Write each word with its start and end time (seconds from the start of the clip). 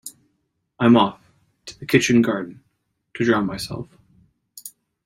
I'm 0.79 0.97
off. 0.97 1.19
To 1.67 1.77
the 1.79 1.85
kitchen 1.85 2.23
garden. 2.23 2.63
To 3.13 3.23
drown 3.23 3.45
myself. 3.45 3.87